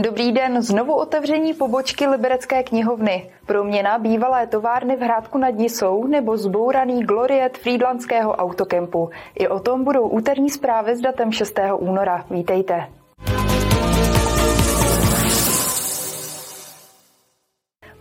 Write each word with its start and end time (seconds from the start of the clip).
Dobrý 0.00 0.32
den, 0.32 0.62
znovu 0.62 0.94
otevření 0.94 1.54
pobočky 1.54 2.06
Liberecké 2.06 2.62
knihovny. 2.62 3.30
Proměna 3.46 3.98
bývalé 3.98 4.46
továrny 4.46 4.96
v 4.96 5.00
Hrádku 5.00 5.38
nad 5.38 5.54
Nisou 5.54 6.06
nebo 6.06 6.36
zbouraný 6.36 7.02
gloriet 7.02 7.58
Friedlandského 7.58 8.32
autokempu. 8.32 9.10
I 9.34 9.48
o 9.48 9.60
tom 9.60 9.84
budou 9.84 10.08
úterní 10.08 10.50
zprávy 10.50 10.96
s 10.96 11.00
datem 11.00 11.32
6. 11.32 11.58
února. 11.78 12.24
Vítejte. 12.30 12.97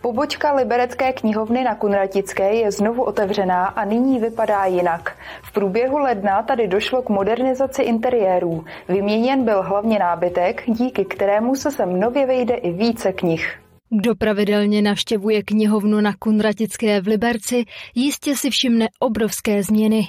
Pobočka 0.08 0.54
Liberecké 0.54 1.14
knihovny 1.14 1.64
na 1.64 1.76
Kunratické 1.76 2.54
je 2.54 2.72
znovu 2.72 3.04
otevřená 3.04 3.66
a 3.66 3.86
nyní 3.86 4.20
vypadá 4.20 4.66
jinak. 4.66 5.18
V 5.44 5.52
průběhu 5.52 5.98
ledna 5.98 6.44
tady 6.44 6.68
došlo 6.68 7.02
k 7.02 7.10
modernizaci 7.10 7.82
interiérů. 7.82 8.66
Vyměněn 8.88 9.46
byl 9.46 9.64
hlavně 9.64 10.00
nábytek, 10.00 10.64
díky 10.68 11.06
kterému 11.06 11.56
se 11.56 11.72
sem 11.72 12.00
nově 12.00 12.26
vejde 12.26 12.54
i 12.54 12.72
více 12.72 13.14
knih. 13.14 13.60
Kdo 13.90 14.16
pravidelně 14.16 14.82
navštěvuje 14.82 15.44
knihovnu 15.44 16.02
na 16.02 16.14
Kunratické 16.20 17.02
v 17.02 17.08
Liberci, 17.08 17.64
jistě 17.96 18.36
si 18.36 18.50
všimne 18.50 18.88
obrovské 19.00 19.64
změny. 19.64 20.08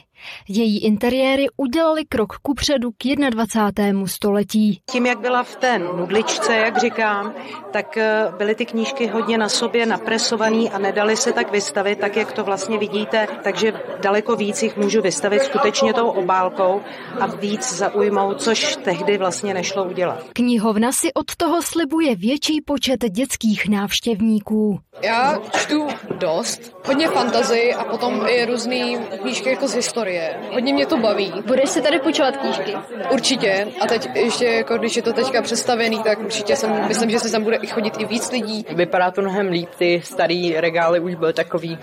Její 0.49 0.85
interiéry 0.85 1.47
udělali 1.57 2.05
krok 2.05 2.37
kupředu 2.43 2.91
k 2.91 3.31
21. 3.31 4.07
století. 4.07 4.81
Tím, 4.91 5.07
jak 5.07 5.21
byla 5.21 5.43
v 5.43 5.57
té 5.57 5.79
nudličce, 5.79 6.57
jak 6.57 6.79
říkám, 6.79 7.35
tak 7.73 7.97
eh, 7.97 8.33
byly 8.39 8.55
ty 8.55 8.67
knížky 8.67 9.07
hodně 9.07 9.39
na 9.39 9.49
sobě 9.49 9.87
napresované 9.87 10.71
a 10.71 10.79
nedali 10.79 11.17
se 11.17 11.33
tak 11.33 11.53
vystavit, 11.53 11.99
tak 11.99 12.17
jak 12.17 12.33
to 12.33 12.45
vlastně 12.45 12.79
vidíte, 12.79 13.29
takže 13.43 13.73
daleko 14.03 14.37
víc 14.37 14.63
jich 14.63 14.77
můžu 14.77 15.03
vystavit 15.03 15.43
skutečně 15.43 15.95
tou 15.95 16.09
obálkou 16.09 16.81
a 17.21 17.27
víc 17.27 17.73
zaujmout, 17.73 18.43
což 18.43 18.77
tehdy 18.77 19.19
vlastně 19.19 19.55
nešlo 19.55 19.85
udělat. 19.85 20.25
Knihovna 20.33 20.93
si 20.93 21.15
od 21.15 21.37
toho 21.37 21.63
slibuje 21.63 22.17
větší 22.17 22.61
počet 22.61 23.05
dětských 23.11 23.69
návštěvníků. 23.69 24.81
Já 25.03 25.39
čtu 25.59 25.89
dost, 26.19 26.77
hodně 26.87 27.09
fantazii 27.09 27.75
a 27.75 27.85
potom 27.85 28.27
i 28.27 28.45
různé 28.45 28.99
knížky 29.23 29.51
jako 29.51 29.69
z 29.69 29.75
historie. 29.75 30.08
Hodně 30.53 30.75
mě 30.75 30.87
to 30.87 30.97
baví. 30.97 31.33
Budeš 31.47 31.71
si 31.71 31.83
tady 31.83 31.99
půjčovat 31.99 32.37
knížky? 32.37 32.75
Určitě. 33.11 33.67
A 33.81 33.87
teď 33.87 34.09
ještě, 34.15 34.45
jako 34.45 34.79
když 34.79 34.97
je 34.97 35.03
to 35.03 35.13
teďka 35.13 35.43
představený, 35.43 36.03
tak 36.03 36.19
určitě 36.19 36.57
jsem, 36.57 36.89
myslím, 36.89 37.11
že 37.11 37.19
se 37.19 37.33
tam 37.33 37.43
bude 37.43 37.57
i 37.57 37.67
chodit 37.67 37.95
i 37.99 38.05
víc 38.05 38.31
lidí. 38.31 38.67
Vypadá 38.75 39.11
to 39.11 39.21
mnohem 39.21 39.49
líp, 39.49 39.69
ty 39.79 40.01
starý 40.05 40.55
regály 40.55 41.01
už 41.01 41.15
byly 41.15 41.33
takový 41.33 41.79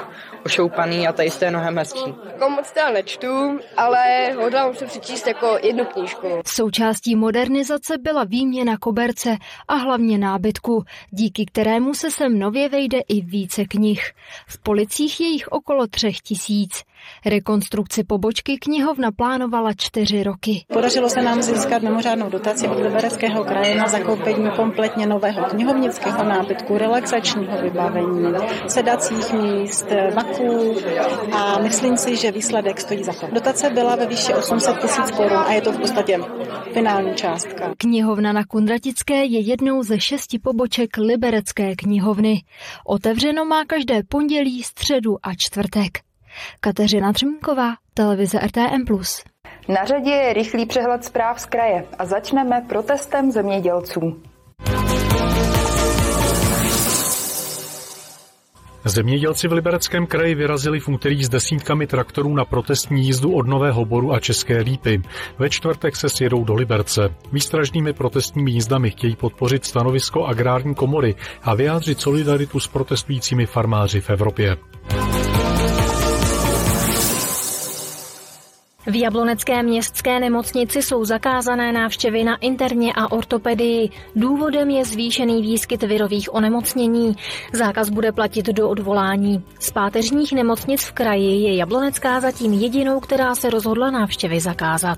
ošoupaný 0.46 1.08
a 1.08 1.14
tady 1.14 1.30
je 1.42 1.50
mnohem 1.50 1.78
hezčí. 1.78 2.14
Jako 2.26 2.50
moc 2.50 2.72
teda 2.72 2.92
nečtu, 2.92 3.60
ale 3.78 4.32
hodlám 4.32 4.76
se 4.76 4.86
přečíst 4.86 5.28
jako 5.28 5.58
jednu 5.64 5.86
knížku. 5.86 6.28
Součástí 6.46 7.16
modernizace 7.16 7.98
byla 7.98 8.24
výměna 8.24 8.78
koberce 8.78 9.38
a 9.68 9.76
hlavně 9.76 10.18
nábytku, 10.18 10.84
díky 11.10 11.46
kterému 11.46 11.94
se 11.94 12.12
sem 12.12 12.40
nově 12.40 12.70
vejde 12.70 13.00
i 13.08 13.22
více 13.22 13.66
knih. 13.66 14.12
V 14.48 14.64
policích 14.64 15.22
je 15.22 15.28
jich 15.28 15.48
okolo 15.48 15.88
třech 15.88 16.20
tisíc. 16.20 16.84
Rekonstrukci 17.26 18.04
pobočky 18.04 18.58
knihovna 18.58 19.12
plánovala 19.12 19.74
čtyři 19.78 20.24
roky. 20.24 20.66
Podařilo 20.74 21.10
se 21.10 21.22
nám 21.22 21.42
získat 21.42 21.82
mimořádnou 21.82 22.30
dotaci 22.30 22.68
od 22.68 22.80
Libereckého 22.80 23.44
kraje 23.44 23.76
na 23.76 23.88
zakoupení 23.88 24.50
kompletně 24.56 25.08
nového 25.08 25.46
knihovnického 25.46 26.24
nábytku, 26.24 26.78
relaxačního 26.78 27.62
vybavení, 27.62 28.34
sedacích 28.68 29.34
míst, 29.34 29.88
vaků 30.16 30.76
a 31.32 31.60
myslím 31.60 31.98
si, 31.98 32.16
že 32.16 32.32
výsledek 32.32 32.80
stojí 32.82 33.04
za 33.04 33.14
to. 33.14 33.28
Dotace 33.32 33.70
byla 33.70 33.96
ve 33.96 34.06
výši 34.06 34.34
800 34.34 34.80
tisíc 34.82 35.12
korun 35.12 35.38
a 35.38 35.54
je 35.54 35.62
to 35.62 35.72
v 35.72 35.80
podstatě 35.80 36.20
finální 36.74 37.16
částka. 37.16 37.74
Knihovna 37.78 38.34
na 38.34 38.44
Kundratické 38.44 39.26
je 39.26 39.40
jednou 39.40 39.84
ze 39.84 40.00
šesti 40.00 40.40
poboček 40.40 40.98
Liberecké 40.98 41.76
knihovny. 41.76 42.42
Otevřeno 42.88 43.46
má 43.46 43.66
každé 43.66 44.04
pondělí, 44.10 44.64
středu 44.64 45.18
a 45.24 45.34
čtvrtek. 45.38 46.05
Kateřina 46.60 47.14
Třmínková, 47.14 47.74
televize 47.94 48.40
RTM+. 48.40 48.86
Na 49.70 49.86
řadě 49.86 50.12
je 50.12 50.34
rychlý 50.34 50.66
přehled 50.66 51.04
zpráv 51.04 51.42
z 51.42 51.46
kraje 51.46 51.86
a 52.00 52.06
začneme 52.06 52.66
protestem 52.70 53.32
zemědělců. 53.32 54.22
Zemědělci 58.88 59.48
v 59.48 59.52
Libereckém 59.52 60.08
kraji 60.08 60.36
vyrazili 60.36 60.80
v 60.80 60.88
úterý 60.88 61.24
s 61.24 61.30
desítkami 61.30 61.88
traktorů 61.88 62.36
na 62.36 62.46
protestní 62.46 63.06
jízdu 63.06 63.34
od 63.36 63.48
Nového 63.48 63.86
Boru 63.86 64.14
a 64.14 64.20
České 64.20 64.62
Lípy. 64.62 65.02
Ve 65.40 65.50
čtvrtek 65.50 65.96
se 65.96 66.10
sjedou 66.10 66.44
do 66.44 66.54
Liberce. 66.54 67.02
Výstražnými 67.32 67.94
protestními 67.94 68.52
jízdami 68.52 68.92
chtějí 68.92 69.16
podpořit 69.16 69.66
stanovisko 69.66 70.26
agrární 70.26 70.76
komory 70.76 71.16
a 71.44 71.56
vyjádřit 71.56 72.02
solidaritu 72.02 72.60
s 72.60 72.68
protestujícími 72.68 73.46
farmáři 73.46 74.02
v 74.02 74.10
Evropě. 74.10 74.58
V 78.88 79.02
Jablonecké 79.02 79.64
městské 79.64 80.20
nemocnici 80.20 80.82
jsou 80.82 81.06
zakázané 81.06 81.72
návštěvy 81.72 82.24
na 82.24 82.36
interně 82.36 82.94
a 82.96 83.12
ortopedii. 83.12 83.90
Důvodem 84.16 84.70
je 84.70 84.86
zvýšený 84.86 85.42
výskyt 85.42 85.84
virových 85.84 86.34
onemocnění. 86.34 87.16
Zákaz 87.54 87.90
bude 87.90 88.12
platit 88.12 88.46
do 88.46 88.70
odvolání. 88.70 89.44
Z 89.60 89.72
páteřních 89.72 90.34
nemocnic 90.34 90.84
v 90.84 90.92
kraji 90.92 91.44
je 91.44 91.56
Jablonecká 91.56 92.20
zatím 92.20 92.54
jedinou, 92.54 93.00
která 93.00 93.36
se 93.36 93.50
rozhodla 93.50 93.92
návštěvy 93.92 94.40
zakázat. 94.40 94.98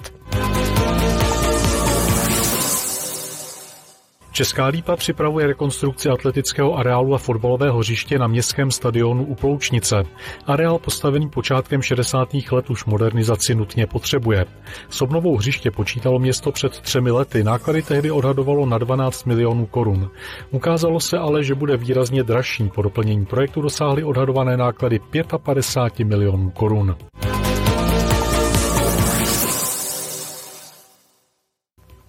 Česká 4.37 4.65
lípa 4.65 4.95
připravuje 4.95 5.47
rekonstrukci 5.47 6.09
atletického 6.09 6.75
areálu 6.77 7.15
a 7.15 7.17
fotbalového 7.17 7.79
hřiště 7.79 8.19
na 8.19 8.27
městském 8.27 8.71
stadionu 8.71 9.25
u 9.25 9.35
Ploučnice. 9.35 10.03
Areál 10.45 10.79
postavený 10.79 11.29
počátkem 11.29 11.81
60. 11.81 12.29
let 12.51 12.69
už 12.69 12.85
modernizaci 12.85 13.55
nutně 13.55 13.87
potřebuje. 13.87 14.45
S 14.89 15.01
obnovou 15.01 15.37
hřiště 15.37 15.71
počítalo 15.71 16.19
město 16.19 16.51
před 16.51 16.79
třemi 16.79 17.11
lety, 17.11 17.43
náklady 17.43 17.81
tehdy 17.81 18.11
odhadovalo 18.11 18.65
na 18.65 18.77
12 18.77 19.25
milionů 19.25 19.65
korun. 19.65 20.09
Ukázalo 20.51 20.99
se 20.99 21.17
ale, 21.17 21.43
že 21.43 21.55
bude 21.55 21.77
výrazně 21.77 22.23
dražší. 22.23 22.69
Po 22.75 22.81
doplnění 22.81 23.25
projektu 23.25 23.61
dosáhly 23.61 24.03
odhadované 24.03 24.57
náklady 24.57 24.99
55 25.43 26.05
milionů 26.05 26.49
korun. 26.49 26.95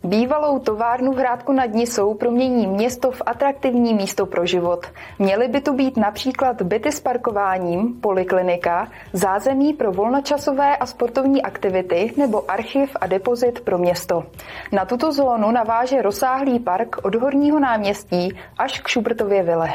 Bývalou 0.09 0.59
továrnu 0.59 1.13
v 1.13 1.17
Hrádku 1.17 1.53
nad 1.53 1.71
Nisou 1.71 2.15
promění 2.15 2.67
město 2.67 3.11
v 3.11 3.23
atraktivní 3.27 3.95
místo 3.95 4.27
pro 4.27 4.47
život. 4.47 4.87
Měly 5.19 5.49
by 5.49 5.61
tu 5.61 5.73
být 5.73 5.97
například 5.97 6.63
byty 6.63 6.93
s 6.93 7.01
parkováním, 7.01 8.01
poliklinika, 8.01 8.89
zázemí 9.13 9.73
pro 9.73 9.93
volnočasové 9.93 10.77
a 10.77 10.87
sportovní 10.87 11.43
aktivity 11.43 12.13
nebo 12.17 12.51
archiv 12.51 12.97
a 13.01 13.07
depozit 13.07 13.61
pro 13.61 13.79
město. 13.79 14.25
Na 14.73 14.85
tuto 14.85 15.13
zónu 15.13 15.51
naváže 15.51 16.03
rozsáhlý 16.03 16.59
park 16.59 16.97
od 17.03 17.15
Horního 17.15 17.61
náměstí 17.61 18.39
až 18.59 18.81
k 18.81 18.89
Šubertově 18.89 19.43
vile. 19.43 19.69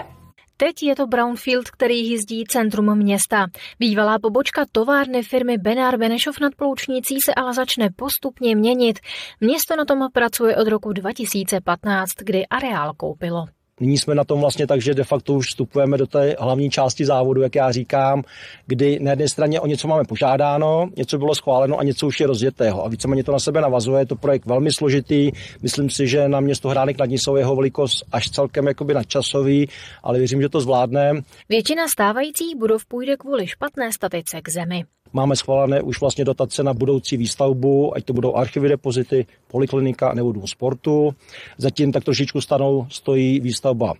Teď 0.57 0.83
je 0.83 0.95
to 0.95 1.07
Brownfield, 1.07 1.69
který 1.69 2.09
jízdí 2.09 2.43
centrum 2.47 2.97
města. 2.97 3.47
Bývalá 3.79 4.19
pobočka 4.19 4.65
továrny 4.71 5.23
firmy 5.23 5.57
Benár 5.57 5.97
Benešov 5.97 6.39
nad 6.39 6.55
Ploučnicí 6.55 7.21
se 7.21 7.33
ale 7.33 7.53
začne 7.53 7.89
postupně 7.95 8.55
měnit. 8.55 8.99
Město 9.41 9.75
na 9.75 9.85
tom 9.85 10.07
pracuje 10.13 10.57
od 10.57 10.67
roku 10.67 10.93
2015, 10.93 12.09
kdy 12.19 12.47
areál 12.47 12.93
koupilo. 12.93 13.45
Nyní 13.79 13.97
jsme 13.97 14.15
na 14.15 14.23
tom 14.23 14.39
vlastně 14.39 14.67
tak, 14.67 14.81
že 14.81 14.93
de 14.93 15.03
facto 15.03 15.33
už 15.33 15.47
vstupujeme 15.47 15.97
do 15.97 16.07
té 16.07 16.35
hlavní 16.39 16.69
části 16.69 17.05
závodu, 17.05 17.41
jak 17.41 17.55
já 17.55 17.71
říkám, 17.71 18.23
kdy 18.67 18.99
na 18.99 19.11
jedné 19.11 19.27
straně 19.27 19.59
o 19.59 19.67
něco 19.67 19.87
máme 19.87 20.03
požádáno, 20.03 20.89
něco 20.97 21.17
bylo 21.17 21.35
schváleno 21.35 21.79
a 21.79 21.83
něco 21.83 22.07
už 22.07 22.19
je 22.19 22.27
rozjetého. 22.27 22.85
A 22.85 22.87
víceméně 22.87 23.23
to 23.23 23.31
na 23.31 23.39
sebe 23.39 23.61
navazuje, 23.61 24.01
je 24.01 24.05
to 24.05 24.15
projekt 24.15 24.45
velmi 24.45 24.71
složitý. 24.71 25.31
Myslím 25.61 25.89
si, 25.89 26.07
že 26.07 26.27
na 26.27 26.39
město 26.39 26.69
Hránek 26.69 26.97
nad 26.97 27.09
Nisou 27.09 27.35
jeho 27.35 27.55
velikost 27.55 28.05
až 28.11 28.29
celkem 28.29 28.67
jakoby 28.67 28.93
nadčasový, 28.93 29.69
ale 30.03 30.17
věřím, 30.17 30.41
že 30.41 30.49
to 30.49 30.61
zvládne. 30.61 31.11
Většina 31.49 31.87
stávajících 31.87 32.55
budov 32.55 32.85
půjde 32.85 33.17
kvůli 33.17 33.47
špatné 33.47 33.91
statice 33.93 34.41
k 34.41 34.49
zemi. 34.49 34.83
Máme 35.13 35.35
schválené 35.35 35.81
už 35.81 36.01
vlastně 36.01 36.25
dotace 36.25 36.63
na 36.63 36.73
budoucí 36.73 37.17
výstavbu, 37.17 37.95
ať 37.95 38.05
to 38.05 38.13
budou 38.13 38.35
archivy 38.35 38.69
depozity, 38.69 39.25
poliklinika 39.47 40.13
nebo 40.13 40.31
dům 40.31 40.47
sportu. 40.47 41.15
Zatím 41.57 41.91
tak 41.91 42.03
trošičku 42.03 42.41
stanou 42.41 42.87
stojí 42.89 43.39
výstavba 43.39 43.93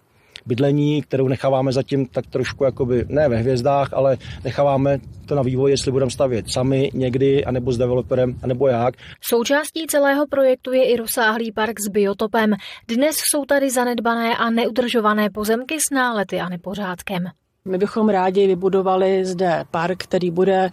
bydlení, 0.46 1.02
kterou 1.02 1.28
necháváme 1.28 1.72
zatím 1.72 2.06
tak 2.06 2.28
trošku 2.28 2.64
jakoby, 2.64 3.06
ne 3.10 3.30
ve 3.30 3.38
hvězdách, 3.38 3.94
ale 3.94 4.18
necháváme 4.44 5.00
to 5.26 5.36
na 5.36 5.42
vývoj, 5.42 5.72
jestli 5.72 5.92
budeme 5.92 6.12
stavět 6.12 6.52
sami 6.52 6.90
někdy, 6.94 7.46
anebo 7.46 7.72
s 7.72 7.78
developerem, 7.78 8.36
anebo 8.44 8.68
jak. 8.68 8.96
Součástí 9.22 9.88
celého 9.88 10.28
projektu 10.28 10.74
je 10.74 10.86
i 10.86 10.98
rozsáhlý 10.98 11.52
park 11.52 11.80
s 11.80 11.90
biotopem. 11.90 12.54
Dnes 12.88 13.16
jsou 13.16 13.46
tady 13.46 13.70
zanedbané 13.70 14.38
a 14.38 14.50
neudržované 14.50 15.30
pozemky 15.30 15.80
s 15.80 15.90
nálety 15.90 16.40
a 16.40 16.50
nepořádkem. 16.50 17.24
My 17.68 17.78
bychom 17.78 18.10
rádi 18.10 18.48
vybudovali 18.48 19.26
zde 19.26 19.66
park, 19.72 20.04
který 20.04 20.32
bude 20.32 20.72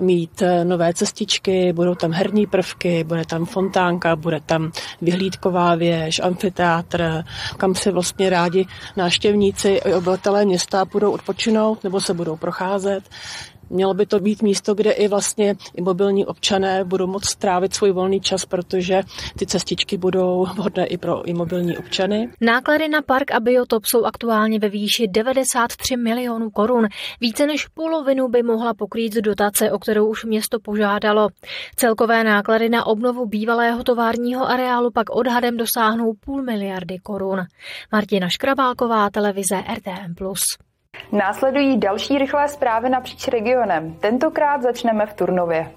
mít 0.00 0.42
eh, 0.42 0.64
nové 0.64 0.94
cestičky, 0.94 1.72
budou 1.72 1.94
tam 1.94 2.12
herní 2.12 2.46
prvky, 2.46 3.04
bude 3.04 3.24
tam 3.24 3.44
fontánka, 3.44 4.16
bude 4.16 4.40
tam 4.40 4.72
vyhlídková 5.02 5.74
věž, 5.74 6.20
amfiteátr, 6.20 7.24
kam 7.56 7.74
si 7.74 7.90
vlastně 7.90 8.30
rádi 8.30 8.66
návštěvníci 8.96 9.68
i 9.68 9.94
obyvatelé 9.94 10.44
města 10.44 10.84
budou 10.84 11.12
odpočinout 11.12 11.84
nebo 11.84 12.00
se 12.00 12.14
budou 12.14 12.36
procházet. 12.36 13.04
Mělo 13.70 13.94
by 13.94 14.06
to 14.06 14.20
být 14.20 14.42
místo, 14.42 14.74
kde 14.74 14.90
i 14.90 15.08
vlastně 15.08 15.54
i 15.76 15.82
mobilní 15.82 16.26
občané 16.26 16.84
budou 16.84 17.06
moct 17.06 17.28
strávit 17.28 17.74
svůj 17.74 17.92
volný 17.92 18.20
čas, 18.20 18.44
protože 18.44 19.02
ty 19.38 19.46
cestičky 19.46 19.96
budou 19.96 20.46
vhodné 20.54 20.86
i 20.86 20.98
pro 20.98 21.28
i 21.28 21.34
mobilní 21.34 21.78
občany. 21.78 22.28
Náklady 22.40 22.88
na 22.88 23.02
park 23.02 23.30
a 23.30 23.40
biotop 23.40 23.84
jsou 23.84 24.04
aktuálně 24.04 24.58
ve 24.58 24.68
výši 24.68 25.08
93 25.08 25.96
milionů 25.96 26.50
korun. 26.50 26.88
Více 27.20 27.46
než 27.46 27.66
polovinu 27.66 28.28
by 28.28 28.42
mohla 28.42 28.74
pokrýt 28.74 29.14
z 29.14 29.20
dotace, 29.20 29.72
o 29.72 29.78
kterou 29.78 30.06
už 30.06 30.24
město 30.24 30.60
požádalo. 30.60 31.28
Celkové 31.76 32.24
náklady 32.24 32.68
na 32.68 32.86
obnovu 32.86 33.26
bývalého 33.26 33.84
továrního 33.84 34.48
areálu 34.48 34.90
pak 34.90 35.10
odhadem 35.10 35.56
dosáhnou 35.56 36.12
půl 36.20 36.42
miliardy 36.42 36.98
korun. 36.98 37.38
Martina 37.92 38.28
Škrabálková, 38.28 39.10
televize 39.10 39.64
RTM+. 39.74 40.14
Následují 41.12 41.78
další 41.78 42.18
rychlé 42.18 42.48
zprávy 42.48 42.90
napříč 42.90 43.28
regionem. 43.28 43.94
Tentokrát 43.94 44.62
začneme 44.62 45.06
v 45.06 45.14
Turnově. 45.14 45.70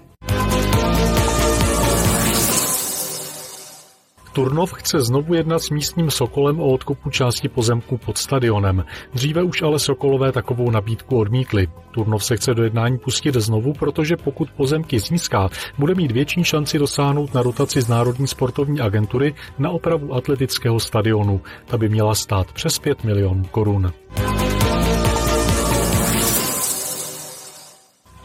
Turnov 4.34 4.72
chce 4.72 5.00
znovu 5.00 5.34
jednat 5.34 5.58
s 5.58 5.70
místním 5.70 6.10
Sokolem 6.10 6.60
o 6.60 6.72
odkupu 6.72 7.10
části 7.10 7.48
pozemku 7.48 7.98
pod 7.98 8.18
stadionem. 8.18 8.84
Dříve 9.12 9.42
už 9.42 9.62
ale 9.62 9.78
Sokolové 9.78 10.32
takovou 10.32 10.70
nabídku 10.70 11.18
odmítli. 11.18 11.66
Turnov 11.90 12.24
se 12.24 12.36
chce 12.36 12.54
do 12.54 12.62
jednání 12.64 12.98
pustit 12.98 13.34
znovu, 13.34 13.72
protože 13.72 14.16
pokud 14.16 14.50
pozemky 14.50 14.98
získá, 14.98 15.48
bude 15.78 15.94
mít 15.94 16.12
větší 16.12 16.44
šanci 16.44 16.78
dosáhnout 16.78 17.34
na 17.34 17.42
rotaci 17.42 17.82
z 17.82 17.88
Národní 17.88 18.26
sportovní 18.26 18.80
agentury 18.80 19.34
na 19.58 19.70
opravu 19.70 20.14
atletického 20.14 20.80
stadionu. 20.80 21.40
Ta 21.66 21.78
by 21.78 21.88
měla 21.88 22.14
stát 22.14 22.52
přes 22.52 22.78
5 22.78 23.04
milionů 23.04 23.44
korun. 23.50 23.92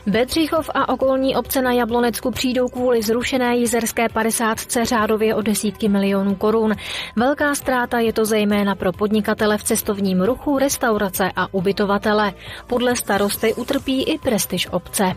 Bedřichov 0.10 0.70
a 0.74 0.90
okolní 0.90 1.36
obce 1.36 1.62
na 1.62 1.72
Jablonecku 1.72 2.32
přijdou 2.32 2.68
kvůli 2.68 3.02
zrušené 3.02 3.58
jizerské 3.58 4.10
50 4.10 4.58
řádově 4.84 5.36
o 5.36 5.42
desítky 5.42 5.90
milionů 5.90 6.36
korun. 6.36 6.74
Velká 7.16 7.56
ztráta 7.56 8.00
je 8.00 8.14
to 8.14 8.26
zejména 8.26 8.76
pro 8.76 8.94
podnikatele 8.94 9.58
v 9.58 9.64
cestovním 9.64 10.22
ruchu, 10.22 10.58
restaurace 10.58 11.32
a 11.36 11.54
ubytovatele. 11.54 12.34
Podle 12.68 12.96
starosty 12.96 13.54
utrpí 13.54 14.04
i 14.04 14.18
prestiž 14.18 14.68
obce. 14.72 15.16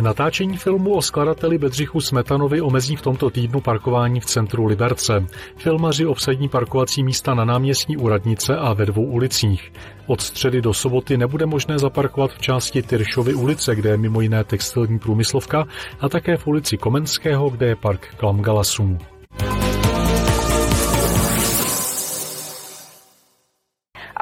Natáčení 0.00 0.56
filmu 0.56 0.94
o 0.94 1.02
skladateli 1.02 1.58
Bedřichu 1.58 2.00
Smetanovi 2.00 2.60
omezí 2.60 2.96
v 2.96 3.02
tomto 3.02 3.30
týdnu 3.30 3.60
parkování 3.60 4.20
v 4.20 4.24
centru 4.24 4.66
Liberce. 4.66 5.26
Filmaři 5.56 6.06
obsadní 6.06 6.48
parkovací 6.48 7.02
místa 7.02 7.34
na 7.34 7.44
náměstí 7.44 7.96
u 7.96 8.08
Radnice 8.08 8.56
a 8.56 8.72
ve 8.72 8.86
dvou 8.86 9.04
ulicích. 9.04 9.72
Od 10.06 10.20
středy 10.20 10.62
do 10.62 10.74
soboty 10.74 11.16
nebude 11.16 11.46
možné 11.46 11.78
zaparkovat 11.78 12.30
v 12.30 12.38
části 12.38 12.82
Tyršovy 12.82 13.34
ulice, 13.34 13.74
kde 13.74 13.90
je 13.90 13.96
mimo 13.96 14.20
jiné 14.20 14.44
textilní 14.44 14.98
průmyslovka, 14.98 15.64
a 16.00 16.08
také 16.08 16.36
v 16.36 16.46
ulici 16.46 16.76
Komenského, 16.76 17.50
kde 17.50 17.66
je 17.66 17.76
park 17.76 18.08
Klamgalasů. 18.16 18.98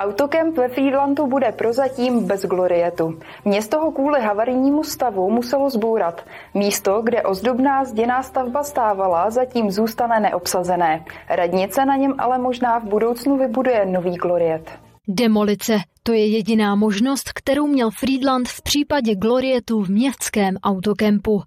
Autokemp 0.04 0.56
ve 0.56 0.68
Friedlandu 0.68 1.26
bude 1.26 1.52
prozatím 1.52 2.26
bez 2.26 2.44
glorietu. 2.44 3.18
Město 3.44 3.80
ho 3.80 3.92
kvůli 3.92 4.20
havarijnímu 4.20 4.84
stavu 4.84 5.30
muselo 5.30 5.70
zbourat. 5.70 6.24
Místo, 6.54 7.02
kde 7.02 7.22
ozdobná 7.22 7.84
zděná 7.84 8.22
stavba 8.22 8.62
stávala, 8.62 9.30
zatím 9.30 9.70
zůstane 9.70 10.20
neobsazené. 10.20 11.04
Radnice 11.30 11.84
na 11.84 11.96
něm 11.96 12.14
ale 12.18 12.38
možná 12.38 12.78
v 12.78 12.84
budoucnu 12.84 13.36
vybuduje 13.36 13.86
nový 13.86 14.14
gloriet. 14.16 14.70
Demolice 15.08 15.72
to 16.06 16.12
je 16.12 16.26
jediná 16.26 16.74
možnost, 16.74 17.32
kterou 17.34 17.66
měl 17.66 17.90
Friedland 17.90 18.48
v 18.48 18.62
případě 18.62 19.14
Glorietu 19.14 19.82
v 19.82 19.88
městském 19.88 20.56
autokempu. 20.62 21.42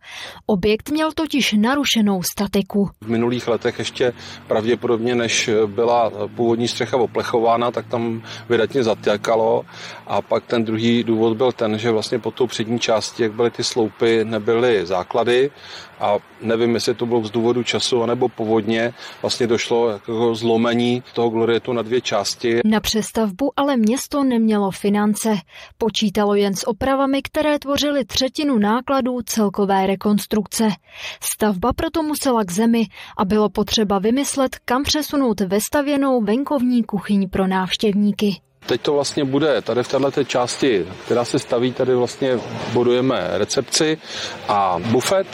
Objekt 0.45 0.89
měl 0.89 1.11
totiž 1.11 1.55
narušenou 1.57 2.23
statiku. 2.23 2.89
V 3.01 3.09
minulých 3.09 3.47
letech 3.47 3.79
ještě 3.79 4.13
pravděpodobně, 4.47 5.15
než 5.15 5.49
byla 5.65 6.11
původní 6.35 6.67
střecha 6.67 6.97
oplechována, 6.97 7.71
tak 7.71 7.87
tam 7.87 8.23
vydatně 8.49 8.83
zatěkalo. 8.83 9.65
A 10.07 10.21
pak 10.21 10.45
ten 10.45 10.65
druhý 10.65 11.03
důvod 11.03 11.37
byl 11.37 11.51
ten, 11.51 11.77
že 11.77 11.91
vlastně 11.91 12.19
pod 12.19 12.33
tou 12.33 12.47
přední 12.47 12.79
části, 12.79 13.23
jak 13.23 13.33
byly 13.33 13.51
ty 13.51 13.63
sloupy, 13.63 14.25
nebyly 14.25 14.85
základy 14.85 15.51
a 15.99 16.17
nevím, 16.41 16.73
jestli 16.73 16.93
to 16.93 17.05
bylo 17.05 17.23
z 17.23 17.31
důvodu 17.31 17.63
času 17.63 18.03
anebo 18.03 18.29
povodně, 18.29 18.93
vlastně 19.21 19.47
došlo 19.47 19.89
jako 19.89 20.35
zlomení 20.35 21.03
toho 21.13 21.29
glorietu 21.29 21.73
na 21.73 21.81
dvě 21.81 22.01
části. 22.01 22.59
Na 22.65 22.79
přestavbu 22.79 23.51
ale 23.55 23.77
město 23.77 24.23
nemělo 24.23 24.46
finance. 24.71 25.37
Počítalo 25.77 26.35
jen 26.35 26.55
s 26.55 26.67
opravami, 26.67 27.21
které 27.21 27.59
tvořily 27.59 28.05
třetinu 28.05 28.57
nákladů 28.57 29.21
celkové 29.21 29.87
rekonstrukce. 29.87 30.69
Stavba 31.21 31.73
proto 31.73 32.03
musela 32.03 32.43
k 32.43 32.51
zemi 32.51 32.85
a 33.17 33.25
bylo 33.25 33.49
potřeba 33.49 33.99
vymyslet, 33.99 34.55
kam 34.65 34.83
přesunout 34.83 35.39
vestavěnou 35.39 36.21
venkovní 36.21 36.83
kuchyň 36.83 37.29
pro 37.29 37.47
návštěvníky. 37.47 38.46
Teď 38.65 38.81
to 38.81 38.93
vlastně 38.93 39.25
bude 39.25 39.61
tady 39.61 39.83
v 39.83 39.87
této 39.87 40.23
části, 40.23 40.85
která 41.05 41.25
se 41.25 41.39
staví, 41.39 41.73
tady 41.73 41.95
vlastně 41.95 42.39
budujeme 42.73 43.27
recepci 43.31 43.97
a 44.47 44.79
bufet, 44.91 45.27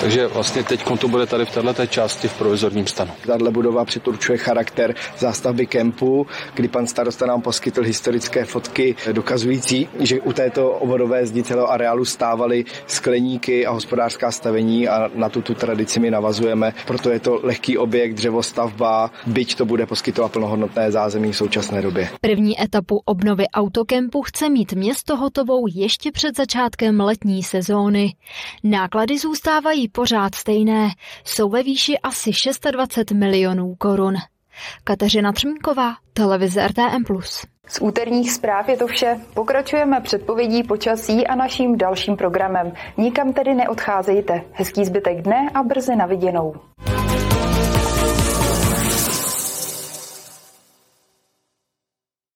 takže 0.00 0.26
vlastně 0.26 0.62
teď 0.64 0.84
to 0.98 1.08
bude 1.08 1.26
tady 1.26 1.44
v 1.44 1.50
této 1.50 1.86
části 1.86 2.28
v 2.28 2.38
provizorním 2.38 2.86
stanu. 2.86 3.10
Tato 3.26 3.50
budova 3.50 3.84
přiturčuje 3.84 4.38
charakter 4.38 4.94
zástavby 5.18 5.66
kempu, 5.66 6.26
kdy 6.54 6.68
pan 6.68 6.86
starosta 6.86 7.26
nám 7.26 7.42
poskytl 7.42 7.82
historické 7.82 8.44
fotky 8.44 8.96
dokazující, 9.12 9.88
že 9.98 10.20
u 10.20 10.32
této 10.32 10.70
obvodové 10.70 11.26
zdi 11.26 11.42
celého 11.42 11.70
areálu 11.70 12.04
stávaly 12.04 12.64
skleníky 12.86 13.66
a 13.66 13.70
hospodářská 13.70 14.30
stavení 14.30 14.88
a 14.88 15.10
na 15.14 15.28
tuto 15.28 15.54
tradici 15.54 16.00
my 16.00 16.10
navazujeme. 16.10 16.72
Proto 16.86 17.10
je 17.10 17.20
to 17.20 17.40
lehký 17.42 17.78
objekt, 17.78 18.14
dřevostavba, 18.14 19.10
byť 19.26 19.54
to 19.54 19.64
bude 19.64 19.86
poskytovat 19.86 20.32
plnohodnotné 20.32 20.90
zázemí 20.92 21.32
v 21.32 21.36
současné 21.36 21.82
době. 21.82 22.08
První 22.20 22.58
etapu 22.70 23.02
obnovy 23.04 23.48
autokempu 23.48 24.22
chce 24.22 24.48
mít 24.48 24.72
město 24.72 25.16
hotovou 25.16 25.66
ještě 25.74 26.12
před 26.12 26.36
začátkem 26.36 27.00
letní 27.00 27.42
sezóny. 27.42 28.14
Náklady 28.64 29.18
zůstávají 29.18 29.88
pořád 29.88 30.34
stejné, 30.34 30.88
jsou 31.24 31.48
ve 31.48 31.62
výši 31.62 31.98
asi 31.98 32.32
620 32.32 33.10
milionů 33.10 33.74
korun. 33.78 34.14
Kateřina 34.84 35.32
Třmínková, 35.32 35.94
televize 36.12 36.66
RTM+. 36.66 37.04
Z 37.68 37.80
úterních 37.80 38.32
zpráv 38.32 38.68
je 38.68 38.76
to 38.76 38.86
vše. 38.86 39.20
Pokračujeme 39.34 40.00
předpovědí 40.00 40.62
počasí 40.62 41.26
a 41.26 41.34
naším 41.34 41.78
dalším 41.78 42.16
programem. 42.16 42.72
Nikam 42.96 43.32
tedy 43.32 43.54
neodcházejte. 43.54 44.42
Hezký 44.52 44.84
zbytek 44.84 45.22
dne 45.22 45.50
a 45.54 45.62
brzy 45.62 45.96
na 45.96 46.06
viděnou. 46.06 46.54